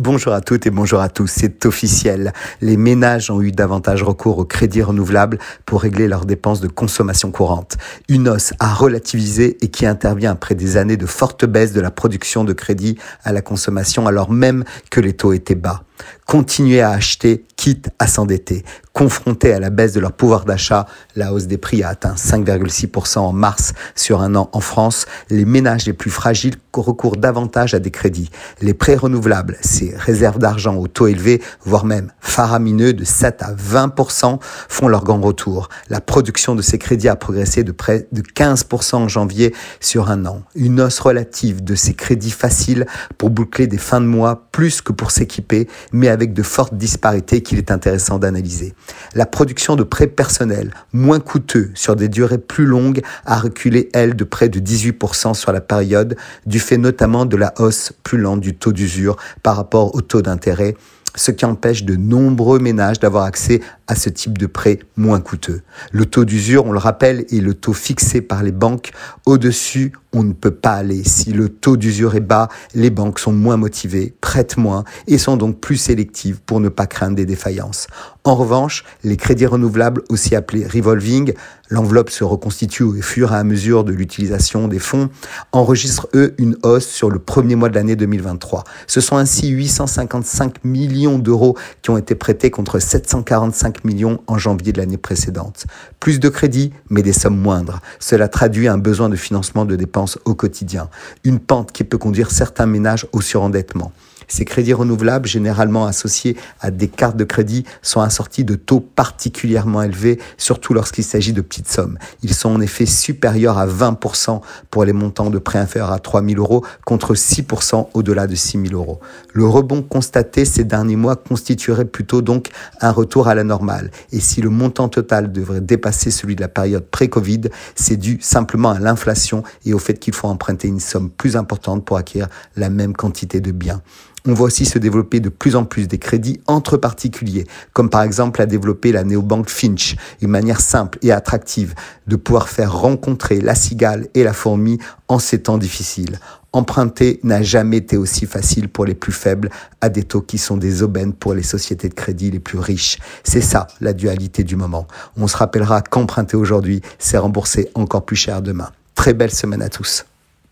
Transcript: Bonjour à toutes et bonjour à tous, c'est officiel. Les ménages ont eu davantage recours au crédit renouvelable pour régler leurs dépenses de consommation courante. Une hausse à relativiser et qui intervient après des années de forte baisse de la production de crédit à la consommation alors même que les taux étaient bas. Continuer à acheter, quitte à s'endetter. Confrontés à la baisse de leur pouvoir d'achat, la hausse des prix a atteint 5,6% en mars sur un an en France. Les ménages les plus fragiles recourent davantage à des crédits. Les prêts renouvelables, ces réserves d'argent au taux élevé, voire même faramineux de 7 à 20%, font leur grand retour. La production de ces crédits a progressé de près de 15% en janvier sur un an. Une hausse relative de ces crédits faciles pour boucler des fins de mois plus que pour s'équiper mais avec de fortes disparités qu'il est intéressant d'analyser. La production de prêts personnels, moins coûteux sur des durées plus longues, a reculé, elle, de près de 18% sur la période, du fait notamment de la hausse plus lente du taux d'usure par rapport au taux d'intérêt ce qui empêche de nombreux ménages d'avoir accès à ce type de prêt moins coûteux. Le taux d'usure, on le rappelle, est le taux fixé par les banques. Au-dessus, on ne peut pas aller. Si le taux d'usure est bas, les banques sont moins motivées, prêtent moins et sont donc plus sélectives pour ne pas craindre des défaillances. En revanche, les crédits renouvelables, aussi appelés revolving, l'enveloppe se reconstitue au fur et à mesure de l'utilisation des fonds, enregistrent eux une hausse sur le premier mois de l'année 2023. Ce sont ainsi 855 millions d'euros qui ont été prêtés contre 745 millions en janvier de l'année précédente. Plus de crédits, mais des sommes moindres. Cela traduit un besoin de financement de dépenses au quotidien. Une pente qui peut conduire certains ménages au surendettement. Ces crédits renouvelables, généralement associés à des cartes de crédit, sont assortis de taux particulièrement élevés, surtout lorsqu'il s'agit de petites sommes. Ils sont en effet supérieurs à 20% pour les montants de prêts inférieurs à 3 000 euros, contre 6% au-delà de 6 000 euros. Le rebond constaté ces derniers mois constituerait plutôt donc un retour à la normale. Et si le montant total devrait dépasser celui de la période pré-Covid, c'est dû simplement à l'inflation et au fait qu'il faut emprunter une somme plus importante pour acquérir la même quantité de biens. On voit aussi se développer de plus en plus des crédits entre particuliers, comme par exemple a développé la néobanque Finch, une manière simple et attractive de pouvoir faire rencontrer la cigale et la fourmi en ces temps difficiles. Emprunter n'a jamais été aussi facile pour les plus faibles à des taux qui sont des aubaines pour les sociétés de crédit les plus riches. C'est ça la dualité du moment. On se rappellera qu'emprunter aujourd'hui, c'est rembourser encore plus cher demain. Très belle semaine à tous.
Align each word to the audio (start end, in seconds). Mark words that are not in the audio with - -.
Bonjour 0.00 0.32
à 0.32 0.40
toutes 0.40 0.64
et 0.64 0.70
bonjour 0.70 1.00
à 1.00 1.08
tous, 1.08 1.26
c'est 1.26 1.66
officiel. 1.66 2.32
Les 2.60 2.76
ménages 2.76 3.32
ont 3.32 3.40
eu 3.42 3.50
davantage 3.50 4.04
recours 4.04 4.38
au 4.38 4.44
crédit 4.44 4.80
renouvelable 4.80 5.40
pour 5.66 5.82
régler 5.82 6.06
leurs 6.06 6.24
dépenses 6.24 6.60
de 6.60 6.68
consommation 6.68 7.32
courante. 7.32 7.76
Une 8.08 8.28
hausse 8.28 8.52
à 8.60 8.72
relativiser 8.72 9.58
et 9.60 9.66
qui 9.66 9.86
intervient 9.86 10.30
après 10.30 10.54
des 10.54 10.76
années 10.76 10.96
de 10.96 11.06
forte 11.06 11.46
baisse 11.46 11.72
de 11.72 11.80
la 11.80 11.90
production 11.90 12.44
de 12.44 12.52
crédit 12.52 12.96
à 13.24 13.32
la 13.32 13.42
consommation 13.42 14.06
alors 14.06 14.30
même 14.30 14.62
que 14.88 15.00
les 15.00 15.14
taux 15.14 15.32
étaient 15.32 15.56
bas. 15.56 15.82
Continuer 16.26 16.80
à 16.80 16.90
acheter, 16.90 17.44
quitte 17.56 17.90
à 17.98 18.06
s'endetter. 18.06 18.64
Confrontés 18.92 19.52
à 19.52 19.60
la 19.60 19.70
baisse 19.70 19.92
de 19.92 20.00
leur 20.00 20.12
pouvoir 20.12 20.44
d'achat, 20.44 20.86
la 21.16 21.32
hausse 21.32 21.46
des 21.46 21.56
prix 21.56 21.82
a 21.82 21.88
atteint 21.88 22.14
5,6% 22.14 23.18
en 23.18 23.32
mars 23.32 23.72
sur 23.94 24.20
un 24.20 24.34
an 24.34 24.50
en 24.52 24.60
France. 24.60 25.06
Les 25.30 25.44
ménages 25.44 25.86
les 25.86 25.92
plus 25.92 26.10
fragiles 26.10 26.56
recourent 26.74 27.16
davantage 27.16 27.74
à 27.74 27.78
des 27.78 27.90
crédits. 27.90 28.30
Les 28.60 28.74
prêts 28.74 28.94
renouvelables, 28.94 29.56
ces 29.60 29.94
réserves 29.96 30.38
d'argent 30.38 30.76
au 30.76 30.86
taux 30.86 31.06
élevé, 31.06 31.42
voire 31.62 31.84
même 31.84 32.12
faramineux 32.20 32.92
de 32.92 33.04
7 33.04 33.42
à 33.42 33.54
20%, 33.54 34.38
font 34.68 34.88
leur 34.88 35.04
grand 35.04 35.20
retour. 35.20 35.68
La 35.88 36.00
production 36.00 36.54
de 36.54 36.62
ces 36.62 36.78
crédits 36.78 37.08
a 37.08 37.16
progressé 37.16 37.64
de 37.64 37.72
près 37.72 38.06
de 38.12 38.22
15% 38.22 38.96
en 38.96 39.08
janvier 39.08 39.54
sur 39.80 40.10
un 40.10 40.26
an. 40.26 40.42
Une 40.54 40.80
hausse 40.80 40.98
relative 41.00 41.64
de 41.64 41.74
ces 41.74 41.94
crédits 41.94 42.30
faciles 42.30 42.86
pour 43.16 43.30
boucler 43.30 43.66
des 43.66 43.78
fins 43.78 44.00
de 44.00 44.06
mois 44.06 44.48
plus 44.52 44.80
que 44.80 44.92
pour 44.92 45.10
s'équiper 45.10 45.68
mais 45.92 46.08
avec 46.08 46.32
de 46.32 46.42
fortes 46.42 46.74
disparités 46.74 47.42
qu'il 47.42 47.58
est 47.58 47.70
intéressant 47.70 48.18
d'analyser. 48.18 48.74
La 49.14 49.26
production 49.26 49.76
de 49.76 49.82
prêts 49.82 50.06
personnels, 50.06 50.72
moins 50.92 51.20
coûteux 51.20 51.70
sur 51.74 51.96
des 51.96 52.08
durées 52.08 52.38
plus 52.38 52.66
longues, 52.66 53.02
a 53.24 53.38
reculé, 53.38 53.88
elle, 53.92 54.16
de 54.16 54.24
près 54.24 54.48
de 54.48 54.60
18% 54.60 55.34
sur 55.34 55.52
la 55.52 55.60
période, 55.60 56.16
du 56.46 56.60
fait 56.60 56.78
notamment 56.78 57.26
de 57.26 57.36
la 57.36 57.54
hausse 57.58 57.92
plus 58.02 58.18
lente 58.18 58.40
du 58.40 58.54
taux 58.54 58.72
d'usure 58.72 59.16
par 59.42 59.56
rapport 59.56 59.94
au 59.94 60.00
taux 60.00 60.22
d'intérêt 60.22 60.74
ce 61.18 61.30
qui 61.30 61.44
empêche 61.44 61.84
de 61.84 61.96
nombreux 61.96 62.58
ménages 62.58 63.00
d'avoir 63.00 63.24
accès 63.24 63.60
à 63.86 63.94
ce 63.94 64.08
type 64.08 64.38
de 64.38 64.46
prêt 64.46 64.78
moins 64.96 65.20
coûteux. 65.20 65.62
Le 65.92 66.06
taux 66.06 66.24
d'usure, 66.24 66.66
on 66.66 66.72
le 66.72 66.78
rappelle, 66.78 67.24
est 67.30 67.40
le 67.40 67.54
taux 67.54 67.72
fixé 67.72 68.20
par 68.20 68.42
les 68.42 68.52
banques. 68.52 68.92
Au-dessus, 69.26 69.92
on 70.12 70.22
ne 70.22 70.32
peut 70.32 70.52
pas 70.52 70.72
aller. 70.72 71.04
Si 71.04 71.32
le 71.32 71.48
taux 71.48 71.76
d'usure 71.76 72.14
est 72.14 72.20
bas, 72.20 72.48
les 72.74 72.90
banques 72.90 73.18
sont 73.18 73.32
moins 73.32 73.56
motivées, 73.56 74.14
prêtent 74.20 74.56
moins 74.56 74.84
et 75.06 75.18
sont 75.18 75.36
donc 75.36 75.58
plus 75.60 75.76
sélectives 75.76 76.40
pour 76.44 76.60
ne 76.60 76.68
pas 76.68 76.86
craindre 76.86 77.16
des 77.16 77.26
défaillances. 77.26 77.88
En 78.24 78.34
revanche, 78.34 78.84
les 79.04 79.16
crédits 79.16 79.46
renouvelables, 79.46 80.02
aussi 80.10 80.34
appelés 80.34 80.66
revolving, 80.66 81.32
l'enveloppe 81.70 82.10
se 82.10 82.24
reconstitue 82.24 82.82
au 82.82 82.92
fur 83.00 83.32
et 83.32 83.36
à 83.36 83.44
mesure 83.44 83.84
de 83.84 83.92
l'utilisation 83.92 84.68
des 84.68 84.78
fonds, 84.78 85.08
enregistrent 85.52 86.08
eux 86.14 86.34
une 86.38 86.56
hausse 86.62 86.86
sur 86.86 87.10
le 87.10 87.18
premier 87.18 87.54
mois 87.54 87.70
de 87.70 87.74
l'année 87.74 87.96
2023. 87.96 88.64
Ce 88.86 89.00
sont 89.00 89.16
ainsi 89.16 89.48
855 89.48 90.64
millions 90.64 91.07
d'euros 91.16 91.56
qui 91.80 91.88
ont 91.88 91.96
été 91.96 92.14
prêtés 92.14 92.50
contre 92.50 92.78
745 92.78 93.84
millions 93.84 94.20
en 94.26 94.36
janvier 94.36 94.72
de 94.72 94.78
l'année 94.78 94.98
précédente. 94.98 95.64
Plus 96.00 96.20
de 96.20 96.28
crédits, 96.28 96.72
mais 96.90 97.02
des 97.02 97.14
sommes 97.14 97.38
moindres. 97.38 97.80
Cela 98.00 98.28
traduit 98.28 98.68
un 98.68 98.76
besoin 98.76 99.08
de 99.08 99.16
financement 99.16 99.64
de 99.64 99.76
dépenses 99.76 100.18
au 100.26 100.34
quotidien. 100.34 100.90
Une 101.24 101.38
pente 101.38 101.72
qui 101.72 101.84
peut 101.84 101.98
conduire 101.98 102.30
certains 102.30 102.66
ménages 102.66 103.06
au 103.12 103.22
surendettement. 103.22 103.92
Ces 104.28 104.44
crédits 104.44 104.74
renouvelables, 104.74 105.26
généralement 105.26 105.86
associés 105.86 106.36
à 106.60 106.70
des 106.70 106.88
cartes 106.88 107.16
de 107.16 107.24
crédit, 107.24 107.64
sont 107.82 108.00
assortis 108.00 108.44
de 108.44 108.54
taux 108.54 108.80
particulièrement 108.80 109.82
élevés, 109.82 110.20
surtout 110.36 110.74
lorsqu'il 110.74 111.04
s'agit 111.04 111.32
de 111.32 111.40
petites 111.40 111.68
sommes. 111.68 111.98
Ils 112.22 112.34
sont 112.34 112.50
en 112.50 112.60
effet 112.60 112.86
supérieurs 112.86 113.58
à 113.58 113.66
20% 113.66 114.40
pour 114.70 114.84
les 114.84 114.92
montants 114.92 115.30
de 115.30 115.38
prêts 115.38 115.58
inférieurs 115.58 115.92
à 115.92 115.98
3 115.98 116.22
000 116.22 116.40
euros, 116.40 116.64
contre 116.84 117.14
6% 117.14 117.88
au-delà 117.94 118.26
de 118.26 118.34
6 118.34 118.68
000 118.68 118.74
euros. 118.74 119.00
Le 119.32 119.46
rebond 119.46 119.82
constaté 119.82 120.44
ces 120.44 120.64
derniers 120.64 120.96
mois 120.96 121.16
constituerait 121.16 121.86
plutôt 121.86 122.22
donc 122.22 122.50
un 122.80 122.90
retour 122.90 123.28
à 123.28 123.34
la 123.34 123.44
normale. 123.44 123.90
Et 124.12 124.20
si 124.20 124.42
le 124.42 124.50
montant 124.50 124.88
total 124.88 125.32
devrait 125.32 125.60
dépasser 125.60 126.10
celui 126.10 126.36
de 126.36 126.40
la 126.40 126.48
période 126.48 126.84
pré-Covid, 126.84 127.42
c'est 127.74 127.96
dû 127.96 128.18
simplement 128.20 128.70
à 128.70 128.78
l'inflation 128.78 129.42
et 129.64 129.72
au 129.72 129.78
fait 129.78 129.94
qu'il 129.94 130.14
faut 130.14 130.28
emprunter 130.28 130.68
une 130.68 130.80
somme 130.80 131.10
plus 131.10 131.36
importante 131.36 131.84
pour 131.84 131.96
acquérir 131.96 132.28
la 132.56 132.70
même 132.70 132.94
quantité 132.94 133.40
de 133.40 133.52
biens. 133.52 133.82
On 134.30 134.34
voit 134.34 134.48
aussi 134.48 134.66
se 134.66 134.78
développer 134.78 135.20
de 135.20 135.30
plus 135.30 135.56
en 135.56 135.64
plus 135.64 135.88
des 135.88 135.96
crédits 135.96 136.38
entre 136.46 136.76
particuliers, 136.76 137.46
comme 137.72 137.88
par 137.88 138.02
exemple 138.02 138.42
a 138.42 138.46
développé 138.46 138.92
la 138.92 139.02
néobanque 139.02 139.48
Finch, 139.48 139.96
une 140.20 140.28
manière 140.28 140.60
simple 140.60 140.98
et 141.00 141.12
attractive 141.12 141.74
de 142.06 142.14
pouvoir 142.16 142.50
faire 142.50 142.78
rencontrer 142.78 143.40
la 143.40 143.54
cigale 143.54 144.06
et 144.12 144.24
la 144.24 144.34
fourmi 144.34 144.76
en 145.08 145.18
ces 145.18 145.40
temps 145.40 145.56
difficiles. 145.56 146.20
Emprunter 146.52 147.20
n'a 147.22 147.40
jamais 147.40 147.78
été 147.78 147.96
aussi 147.96 148.26
facile 148.26 148.68
pour 148.68 148.84
les 148.84 148.94
plus 148.94 149.12
faibles 149.12 149.48
à 149.80 149.88
des 149.88 150.02
taux 150.02 150.20
qui 150.20 150.36
sont 150.36 150.58
des 150.58 150.82
aubaines 150.82 151.14
pour 151.14 151.32
les 151.32 151.42
sociétés 151.42 151.88
de 151.88 151.94
crédit 151.94 152.30
les 152.30 152.38
plus 152.38 152.58
riches. 152.58 152.98
C'est 153.24 153.40
ça 153.40 153.66
la 153.80 153.94
dualité 153.94 154.44
du 154.44 154.56
moment. 154.56 154.86
On 155.16 155.26
se 155.26 155.38
rappellera 155.38 155.80
qu'emprunter 155.80 156.36
aujourd'hui, 156.36 156.82
c'est 156.98 157.16
rembourser 157.16 157.70
encore 157.74 158.04
plus 158.04 158.16
cher 158.16 158.42
demain. 158.42 158.68
Très 158.94 159.14
belle 159.14 159.32
semaine 159.32 159.62
à 159.62 159.70
tous. 159.70 160.04